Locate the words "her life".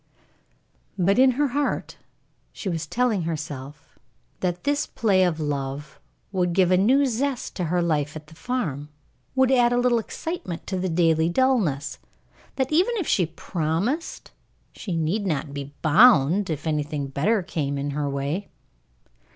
7.65-8.15